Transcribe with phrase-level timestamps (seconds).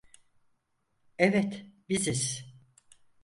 [1.17, 2.45] Evet, biziz.